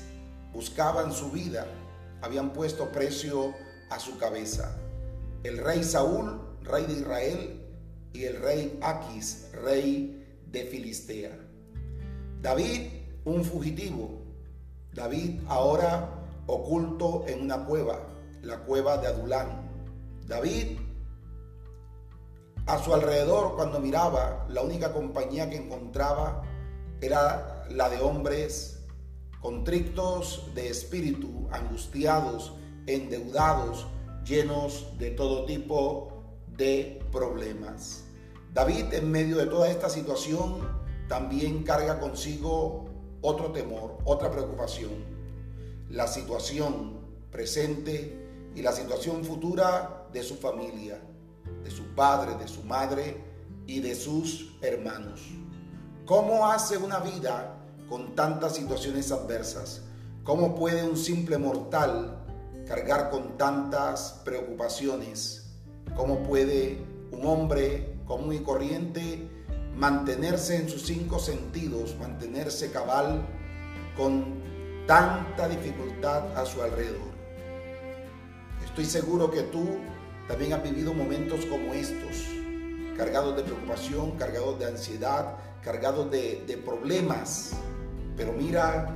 [0.54, 1.68] buscaban su vida,
[2.22, 3.54] habían puesto precio
[3.90, 4.78] a su cabeza.
[5.44, 7.62] El rey Saúl, rey de Israel,
[8.14, 11.38] y el rey Aquis, rey de Filistea.
[12.42, 12.88] David,
[13.26, 14.22] un fugitivo.
[14.94, 16.10] David ahora
[16.48, 18.00] oculto en una cueva,
[18.42, 19.70] la cueva de Adulán.
[20.28, 20.78] David,
[22.66, 26.44] a su alrededor, cuando miraba, la única compañía que encontraba
[27.00, 28.81] era la de hombres
[29.42, 32.54] contrictos de espíritu, angustiados,
[32.86, 33.88] endeudados,
[34.24, 38.06] llenos de todo tipo de problemas.
[38.54, 40.70] David en medio de toda esta situación
[41.08, 42.86] también carga consigo
[43.22, 44.92] otro temor, otra preocupación.
[45.90, 48.22] La situación presente
[48.56, 51.02] y la situación futura de su familia,
[51.64, 53.18] de su padre, de su madre
[53.66, 55.22] y de sus hermanos.
[56.06, 57.61] ¿Cómo hace una vida
[57.92, 59.82] con tantas situaciones adversas?
[60.24, 62.24] ¿Cómo puede un simple mortal
[62.66, 65.52] cargar con tantas preocupaciones?
[65.98, 66.78] ¿Cómo puede
[67.12, 69.30] un hombre común y corriente
[69.76, 73.28] mantenerse en sus cinco sentidos, mantenerse cabal
[73.98, 74.42] con
[74.88, 77.12] tanta dificultad a su alrededor?
[78.64, 79.68] Estoy seguro que tú
[80.30, 82.26] también has vivido momentos como estos,
[82.96, 87.54] cargados de preocupación, cargados de ansiedad, cargados de, de problemas
[88.18, 88.96] pero mira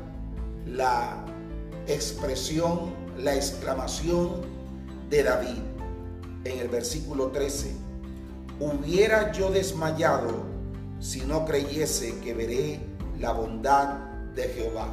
[0.66, 1.26] la
[1.88, 4.42] expresión, la exclamación
[5.10, 5.60] de David
[6.44, 7.76] en el versículo 13.
[8.60, 10.44] Hubiera yo desmayado
[11.00, 12.80] si no creyese que veré
[13.20, 13.96] la bondad
[14.36, 14.90] de Jehová.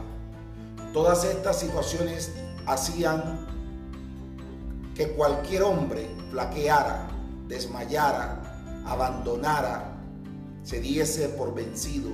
[0.92, 2.32] Todas estas situaciones
[2.66, 3.46] hacían
[4.94, 7.08] que cualquier hombre flaqueara,
[7.48, 9.96] desmayara, abandonara,
[10.62, 12.10] se diese por vencido,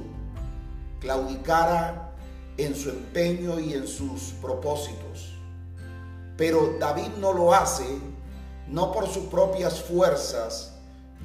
[1.00, 2.14] claudicara
[2.56, 5.34] en su empeño y en sus propósitos.
[6.36, 7.84] Pero David no lo hace
[8.68, 10.74] no por sus propias fuerzas,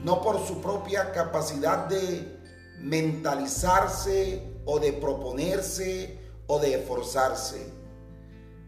[0.03, 2.39] no por su propia capacidad de
[2.79, 7.72] mentalizarse o de proponerse o de esforzarse.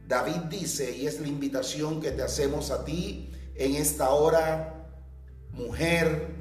[0.08, 4.88] David dice, y es la invitación que te hacemos a ti en esta hora,
[5.52, 6.36] mujer,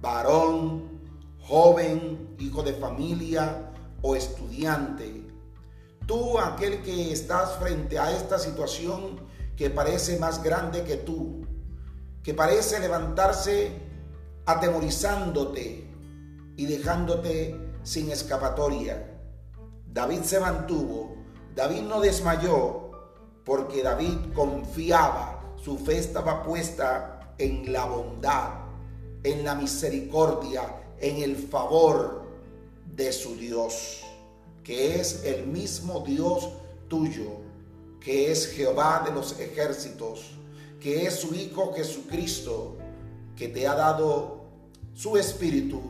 [0.00, 1.00] varón,
[1.40, 3.63] joven, hijo de familia
[4.04, 5.24] o estudiante,
[6.06, 9.20] Tú, aquel que estás frente a esta situación
[9.56, 11.46] que parece más grande que tú,
[12.22, 13.72] que parece levantarse
[14.44, 15.90] atemorizándote
[16.56, 19.18] y dejándote sin escapatoria.
[19.90, 21.16] David se mantuvo,
[21.54, 22.90] David no desmayó,
[23.42, 28.50] porque David confiaba, su fe estaba puesta en la bondad,
[29.22, 32.23] en la misericordia, en el favor
[32.96, 34.04] de su Dios
[34.64, 36.48] que es el mismo Dios
[36.88, 37.42] tuyo,
[38.00, 40.32] que es Jehová de los ejércitos,
[40.80, 42.76] que es su Hijo Jesucristo,
[43.36, 44.44] que te ha dado
[44.94, 45.80] su espíritu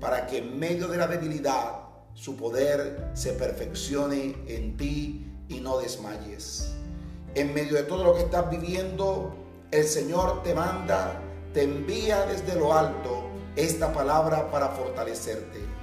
[0.00, 1.80] para que en medio de la debilidad
[2.14, 6.72] su poder se perfeccione en ti y no desmayes.
[7.34, 9.34] En medio de todo lo que estás viviendo,
[9.70, 11.20] el Señor te manda,
[11.52, 13.24] te envía desde lo alto
[13.56, 15.79] esta palabra para fortalecerte.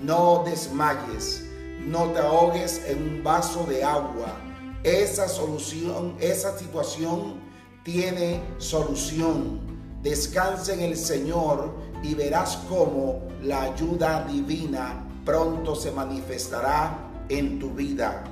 [0.00, 1.50] No desmayes
[1.86, 4.36] no te ahogues en un vaso de agua.
[4.82, 7.40] Esa solución, esa situación
[7.82, 9.60] tiene solución.
[10.02, 16.98] Descansa en el Señor y verás cómo la ayuda divina pronto se manifestará
[17.28, 18.24] en tu vida.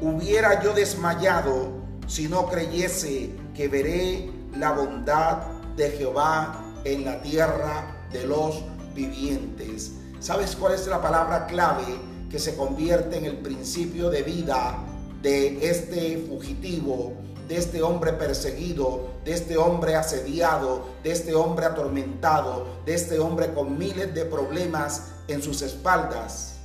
[0.00, 1.70] hubiera yo desmayado
[2.06, 5.38] si no creyese que veré la bondad
[5.76, 8.62] de Jehová en la tierra de los
[8.94, 9.92] vivientes.
[10.18, 11.84] ¿Sabes cuál es la palabra clave
[12.30, 14.78] que se convierte en el principio de vida
[15.20, 17.12] de este fugitivo,
[17.46, 23.52] de este hombre perseguido, de este hombre asediado, de este hombre atormentado, de este hombre
[23.52, 26.60] con miles de problemas en sus espaldas?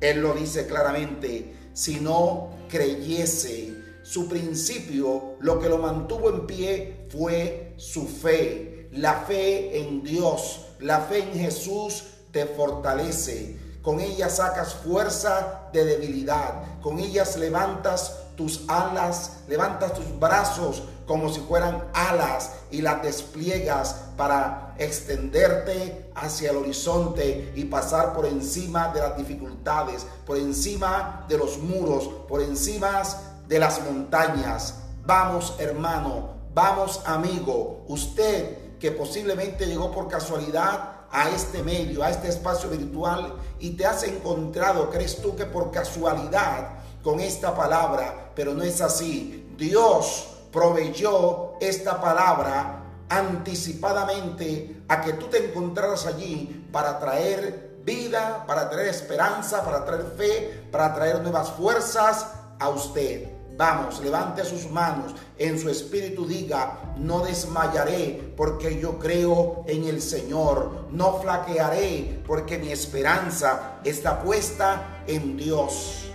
[0.00, 3.74] Él lo dice claramente, si no creyese
[4.04, 10.66] su principio, lo que lo mantuvo en pie fue su fe, la fe en Dios,
[10.78, 12.04] la fe en Jesús
[12.34, 13.58] te fortalece.
[13.80, 16.80] Con ella sacas fuerza de debilidad.
[16.82, 23.94] Con ellas levantas tus alas, levantas tus brazos como si fueran alas y las despliegas
[24.16, 31.38] para extenderte hacia el horizonte y pasar por encima de las dificultades, por encima de
[31.38, 33.02] los muros, por encima
[33.46, 34.76] de las montañas.
[35.06, 42.28] Vamos hermano, vamos amigo, usted que posiblemente llegó por casualidad a este medio, a este
[42.28, 46.70] espacio virtual y te has encontrado, crees tú que por casualidad
[47.04, 49.48] con esta palabra, pero no es así.
[49.56, 58.68] Dios proveyó esta palabra anticipadamente a que tú te encontraras allí para traer vida, para
[58.68, 62.26] traer esperanza, para traer fe, para traer nuevas fuerzas
[62.58, 63.33] a usted.
[63.56, 70.02] Vamos, levante sus manos, en su espíritu diga, no desmayaré porque yo creo en el
[70.02, 76.06] Señor, no flaquearé porque mi esperanza está puesta en Dios.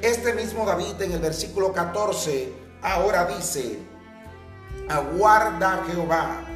[0.00, 3.78] Este mismo David en el versículo 14 ahora dice,
[4.88, 6.46] aguarda Jehová,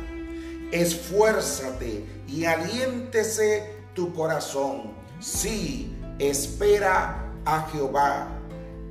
[0.72, 4.94] esfuérzate y aliéntese tu corazón.
[5.20, 8.28] Sí, espera a Jehová.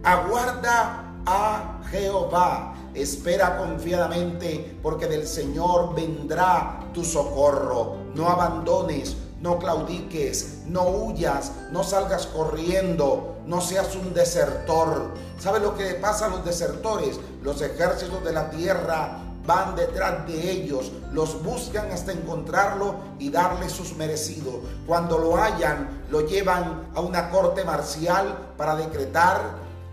[0.03, 2.75] Aguarda a Jehová.
[2.93, 7.97] Espera confiadamente porque del Señor vendrá tu socorro.
[8.15, 15.13] No abandones, no claudiques, no huyas, no salgas corriendo, no seas un desertor.
[15.39, 17.19] ¿Sabes lo que pasa a los desertores?
[17.41, 23.69] Los ejércitos de la tierra van detrás de ellos, los buscan hasta encontrarlo y darle
[23.69, 24.55] sus merecidos.
[24.85, 29.39] Cuando lo hallan, lo llevan a una corte marcial para decretar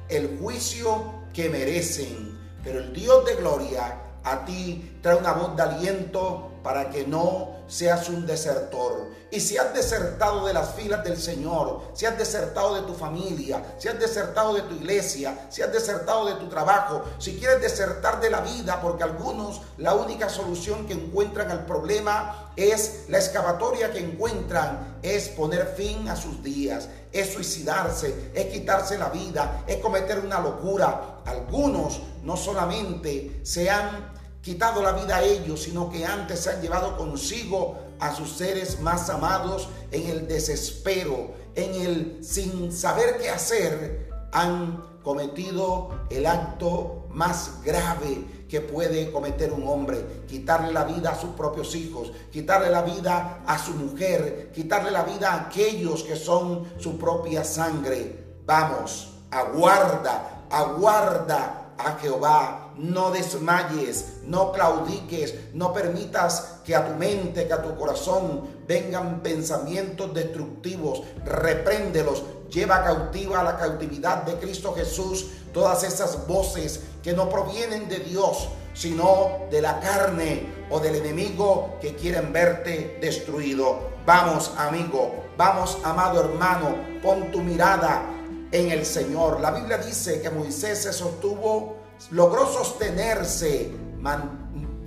[0.09, 2.41] el juicio que merecen.
[2.65, 7.55] Pero el Dios de gloria a ti trae una voz de aliento para que no
[7.69, 9.15] seas un desertor.
[9.31, 13.63] Y si has desertado de las filas del Señor, si has desertado de tu familia,
[13.79, 18.21] si has desertado de tu iglesia, si has desertado de tu trabajo, si quieres desertar
[18.21, 23.93] de la vida, porque algunos la única solución que encuentran al problema es la excavatoria
[23.93, 26.89] que encuentran, es poner fin a sus días,
[27.21, 31.23] es suicidarse, es quitarse la vida, es cometer una locura.
[31.25, 36.63] Algunos no solamente se han quitado la vida a ellos, sino que antes se han
[36.63, 43.31] llevado consigo a sus seres más amados en el desespero, en el sin saber qué
[43.31, 51.11] hacer, han cometido el acto más grave que puede cometer un hombre, quitarle la vida
[51.11, 56.03] a sus propios hijos, quitarle la vida a su mujer, quitarle la vida a aquellos
[56.03, 58.25] que son su propia sangre.
[58.45, 67.47] Vamos, aguarda, aguarda a Jehová, no desmayes, no claudiques, no permitas que a tu mente,
[67.47, 74.75] que a tu corazón vengan pensamientos destructivos, repréndelos, lleva cautiva a la cautividad de Cristo
[74.75, 80.97] Jesús todas esas voces que no provienen de Dios, sino de la carne o del
[80.97, 83.97] enemigo que quieren verte destruido.
[84.05, 88.07] Vamos, amigo, vamos, amado hermano, pon tu mirada
[88.53, 89.41] en el Señor.
[89.41, 91.76] La Biblia dice que Moisés se sostuvo,
[92.11, 93.73] logró sostenerse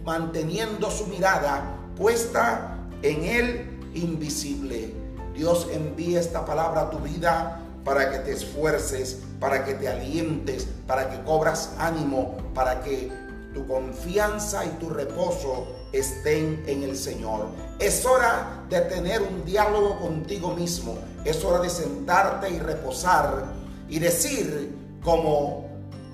[0.04, 4.94] manteniendo su mirada puesta en el invisible.
[5.34, 10.68] Dios envía esta palabra a tu vida para que te esfuerces, para que te alientes,
[10.86, 13.12] para que cobras ánimo, para que
[13.54, 17.48] tu confianza y tu reposo estén en el Señor.
[17.80, 20.98] Es hora de tener un diálogo contigo mismo.
[21.26, 23.46] Es hora de sentarte y reposar
[23.88, 25.69] y decir como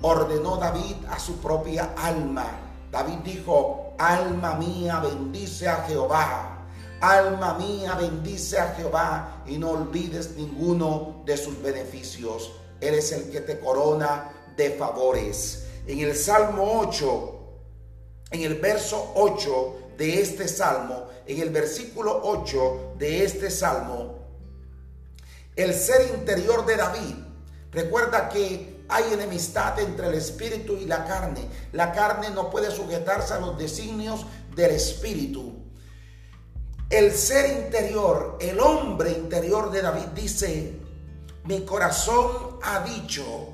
[0.06, 2.46] ordenó David a su propia alma.
[2.92, 6.68] David dijo, alma mía bendice a Jehová.
[7.02, 12.52] Alma mía bendice a Jehová y no olvides ninguno de sus beneficios.
[12.80, 15.66] Él es el que te corona de favores.
[15.88, 17.40] En el Salmo 8,
[18.32, 24.20] en el verso 8 de este Salmo, en el versículo 8 de este Salmo,
[25.56, 27.16] el ser interior de David,
[27.72, 31.50] recuerda que hay enemistad entre el espíritu y la carne.
[31.72, 34.26] La carne no puede sujetarse a los designios
[34.56, 35.54] del espíritu.
[36.90, 40.80] El ser interior, el hombre interior de David dice,
[41.46, 43.54] mi corazón ha dicho,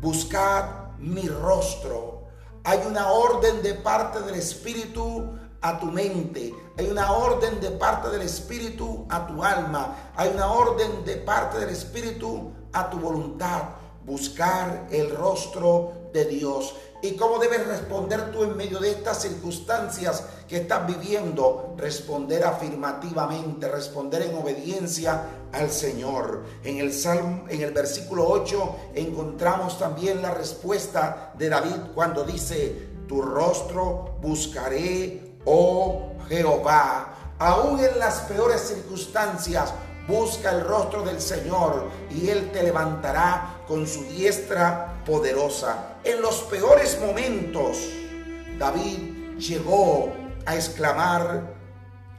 [0.00, 2.28] buscad mi rostro.
[2.64, 8.08] Hay una orden de parte del espíritu a tu mente, hay una orden de parte
[8.10, 13.62] del Espíritu a tu alma, hay una orden de parte del Espíritu a tu voluntad.
[14.04, 16.74] Buscar el rostro de Dios.
[17.02, 21.74] ¿Y cómo debes responder tú en medio de estas circunstancias que estás viviendo?
[21.76, 26.44] Responder afirmativamente, responder en obediencia al Señor.
[26.62, 32.90] En el Salmo, en el versículo 8 encontramos también la respuesta de David cuando dice,
[33.08, 39.72] "Tu rostro buscaré oh Jehová, aún en las peores circunstancias,
[40.06, 45.96] busca el rostro del Señor y Él te levantará con su diestra poderosa.
[46.04, 47.78] En los peores momentos,
[48.58, 50.12] David llegó
[50.46, 51.54] a exclamar,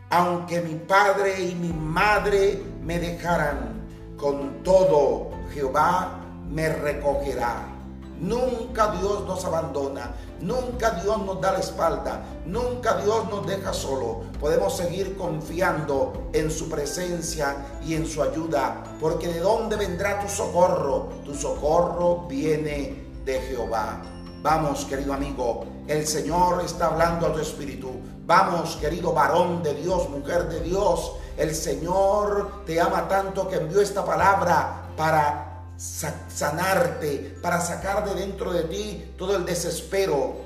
[0.10, 3.82] aunque mi padre y mi madre me dejaran,
[4.18, 7.73] con todo Jehová me recogerá.
[8.20, 14.22] Nunca Dios nos abandona, nunca Dios nos da la espalda, nunca Dios nos deja solo.
[14.39, 17.55] Podemos seguir confiando en su presencia
[17.86, 21.10] y en su ayuda, porque de dónde vendrá tu socorro?
[21.25, 24.01] Tu socorro viene de Jehová.
[24.41, 27.91] Vamos, querido amigo, el Señor está hablando a tu espíritu.
[28.25, 33.82] Vamos, querido varón de Dios, mujer de Dios, el Señor te ama tanto que envió
[33.82, 35.53] esta palabra para
[35.84, 40.38] sanarte, para sacar de dentro de ti todo el desespero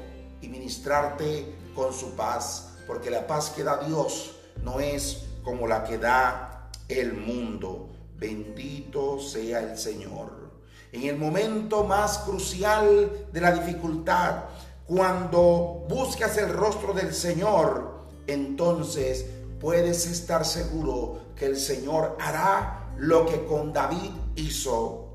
[0.42, 4.32] y ministrarte con su paz, porque la paz que da Dios
[4.64, 7.90] no es como la que da el mundo.
[8.18, 10.48] Bendito sea el Señor.
[10.92, 14.46] En el momento más crucial de la dificultad,
[14.88, 19.26] cuando buscas el rostro del Señor, entonces
[19.60, 25.07] puedes estar seguro que el Señor hará lo que con David hizo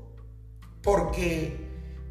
[0.83, 1.57] porque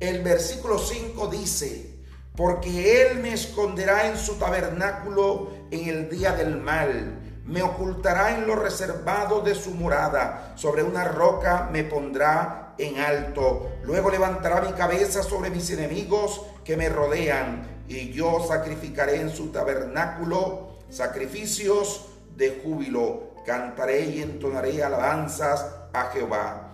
[0.01, 1.95] el versículo 5 dice,
[2.35, 8.47] porque Él me esconderá en su tabernáculo en el día del mal, me ocultará en
[8.47, 14.73] lo reservado de su morada, sobre una roca me pondrá en alto, luego levantará mi
[14.73, 22.61] cabeza sobre mis enemigos que me rodean, y yo sacrificaré en su tabernáculo sacrificios de
[22.65, 26.72] júbilo, cantaré y entonaré alabanzas a Jehová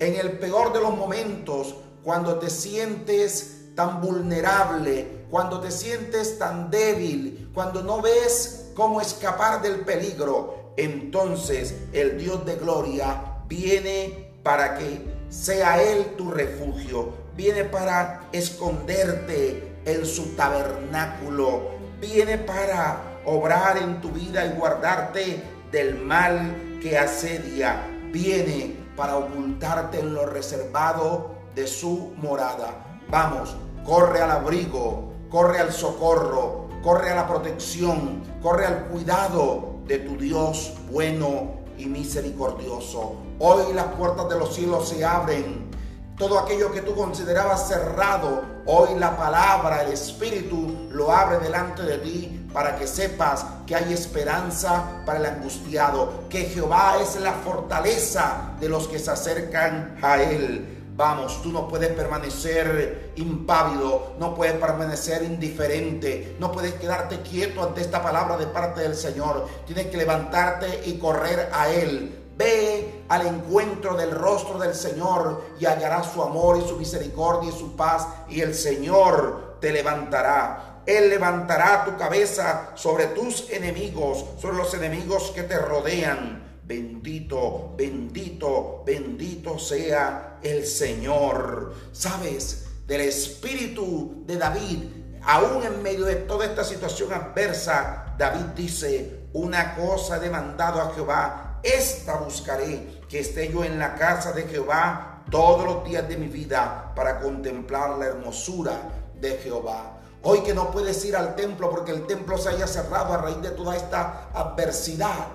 [0.00, 6.70] en el peor de los momentos, cuando te sientes tan vulnerable, cuando te sientes tan
[6.70, 14.78] débil, cuando no ves cómo escapar del peligro, entonces el Dios de gloria viene para
[14.78, 24.00] que sea Él tu refugio, viene para esconderte en su tabernáculo, viene para obrar en
[24.00, 31.66] tu vida y guardarte del mal que asedia, viene para ocultarte en lo reservado de
[31.66, 33.00] su morada.
[33.08, 40.00] Vamos, corre al abrigo, corre al socorro, corre a la protección, corre al cuidado de
[40.00, 43.14] tu Dios bueno y misericordioso.
[43.38, 45.70] Hoy las puertas de los cielos se abren.
[46.18, 51.96] Todo aquello que tú considerabas cerrado, hoy la palabra, el Espíritu lo abre delante de
[51.96, 58.54] ti para que sepas que hay esperanza para el angustiado, que Jehová es la fortaleza
[58.60, 60.76] de los que se acercan a Él.
[60.96, 67.80] Vamos, tú no puedes permanecer impávido, no puedes permanecer indiferente, no puedes quedarte quieto ante
[67.80, 69.48] esta palabra de parte del Señor.
[69.66, 72.16] Tienes que levantarte y correr a Él.
[72.36, 77.58] Ve al encuentro del rostro del Señor y hallarás su amor y su misericordia y
[77.58, 80.69] su paz y el Señor te levantará.
[80.90, 86.58] Él levantará tu cabeza sobre tus enemigos, sobre los enemigos que te rodean.
[86.64, 91.74] Bendito, bendito, bendito sea el Señor.
[91.92, 92.66] ¿Sabes?
[92.88, 94.82] Del espíritu de David,
[95.22, 100.92] aún en medio de toda esta situación adversa, David dice, una cosa he demandado a
[100.92, 106.16] Jehová, esta buscaré, que esté yo en la casa de Jehová todos los días de
[106.16, 109.99] mi vida para contemplar la hermosura de Jehová.
[110.22, 113.40] Hoy que no puedes ir al templo porque el templo se haya cerrado a raíz
[113.40, 115.28] de toda esta adversidad.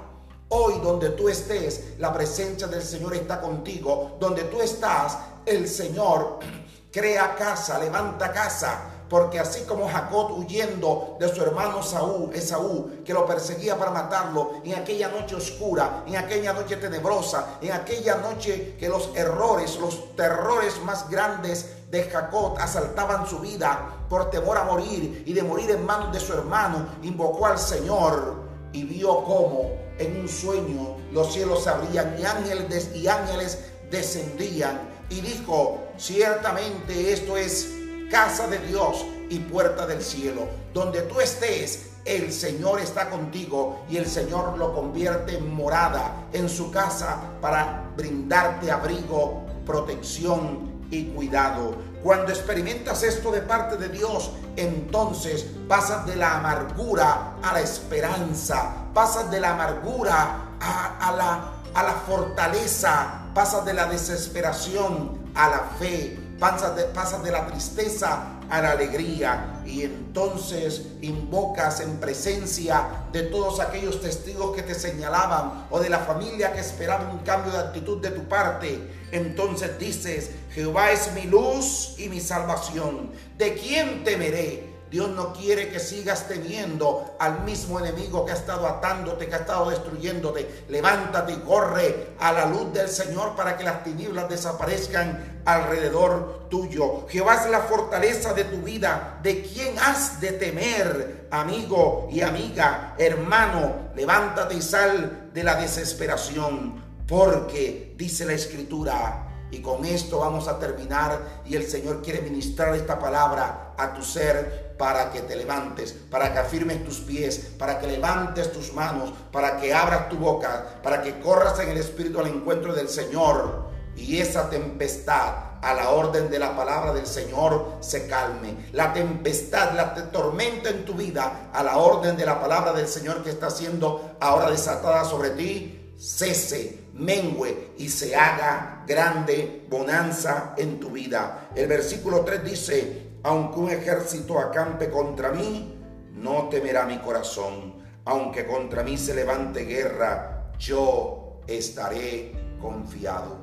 [0.49, 4.17] Hoy donde tú estés, la presencia del Señor está contigo.
[4.19, 6.39] Donde tú estás, el Señor
[6.91, 13.13] crea casa, levanta casa porque así como Jacob huyendo de su hermano Saúl, Esaú, que
[13.13, 18.75] lo perseguía para matarlo, en aquella noche oscura, en aquella noche tenebrosa, en aquella noche
[18.79, 24.63] que los errores, los terrores más grandes de Jacob asaltaban su vida por temor a
[24.63, 28.43] morir y de morir en manos de su hermano, invocó al Señor
[28.73, 33.59] y vio cómo en un sueño los cielos se abrían y ángeles, y ángeles
[33.89, 37.74] descendían y dijo, ciertamente esto es
[38.09, 40.47] casa de Dios y puerta del cielo.
[40.73, 46.49] Donde tú estés, el Señor está contigo y el Señor lo convierte en morada en
[46.49, 51.75] su casa para brindarte abrigo, protección y cuidado.
[52.03, 58.85] Cuando experimentas esto de parte de Dios, entonces pasas de la amargura a la esperanza,
[58.93, 65.59] pasas de la amargura a, la, a la fortaleza, pasas de la desesperación a la
[65.79, 73.05] fe, pasas de, pasas de la tristeza a la alegría y entonces invocas en presencia
[73.11, 77.51] de todos aquellos testigos que te señalaban o de la familia que esperaba un cambio
[77.51, 78.79] de actitud de tu parte.
[79.11, 83.11] Entonces dices, Jehová es mi luz y mi salvación.
[83.37, 84.74] ¿De quién temeré?
[84.95, 89.39] Dios no quiere que sigas teniendo al mismo enemigo que ha estado atándote, que ha
[89.39, 90.63] estado destruyéndote.
[90.69, 97.05] Levántate y corre a la luz del Señor para que las tinieblas desaparezcan alrededor tuyo.
[97.09, 99.19] Jehová es la fortaleza de tu vida.
[99.21, 103.89] ¿De quién has de temer, amigo y amiga, hermano?
[103.97, 110.57] Levántate y sal de la desesperación, porque dice la Escritura, y con esto vamos a
[110.57, 115.93] terminar y el Señor quiere ministrar esta palabra a tu ser para que te levantes,
[116.09, 120.79] para que afirmes tus pies, para que levantes tus manos, para que abras tu boca,
[120.83, 125.89] para que corras en el Espíritu al encuentro del Señor y esa tempestad a la
[125.89, 128.67] orden de la palabra del Señor se calme.
[128.73, 133.23] La tempestad, la tormenta en tu vida a la orden de la palabra del Señor
[133.23, 140.79] que está siendo ahora desatada sobre ti, cese mengue y se haga grande bonanza en
[140.79, 141.49] tu vida.
[141.55, 145.75] El versículo 3 dice, aunque un ejército acampe contra mí,
[146.13, 147.73] no temerá mi corazón.
[148.05, 153.37] Aunque contra mí se levante guerra, yo estaré confiado.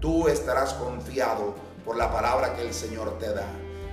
[0.00, 3.46] Tú estarás confiado por la palabra que el Señor te da.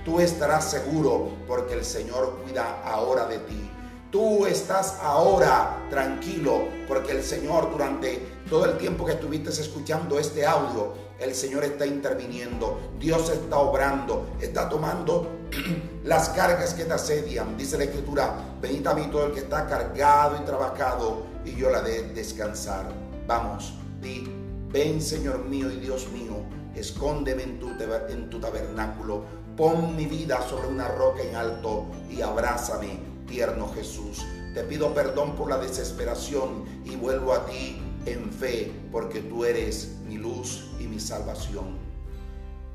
[0.04, 3.70] Tú estarás seguro porque el Señor cuida ahora de ti.
[4.10, 8.18] Tú estás ahora tranquilo porque el Señor durante
[8.50, 14.26] todo el tiempo que estuviste escuchando este audio, el Señor está interviniendo, Dios está obrando,
[14.40, 15.30] está tomando
[16.04, 17.58] las cargas que te asedian.
[17.58, 21.70] Dice la Escritura, venid a mí todo el que está cargado y trabajado y yo
[21.70, 22.86] la de descansar.
[23.26, 24.26] Vamos, di,
[24.72, 26.36] ven Señor mío y Dios mío,
[26.74, 27.68] escóndeme en tu,
[28.08, 29.24] en tu tabernáculo,
[29.58, 34.24] pon mi vida sobre una roca en alto y abrázame, tierno Jesús.
[34.54, 39.96] Te pido perdón por la desesperación y vuelvo a ti en fe, porque tú eres
[40.06, 41.78] mi luz y mi salvación.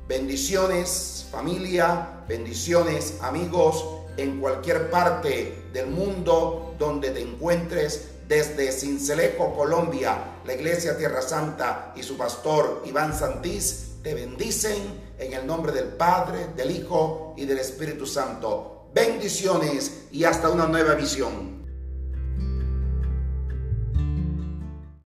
[0.08, 3.84] Bendiciones familia, bendiciones amigos
[4.16, 11.92] en cualquier parte del mundo donde te encuentres, desde Cincelejo, Colombia, la Iglesia Tierra Santa
[11.94, 17.44] y su pastor Iván Santís te bendicen en el nombre del Padre, del Hijo y
[17.44, 18.88] del Espíritu Santo.
[18.94, 21.55] Bendiciones y hasta una nueva visión.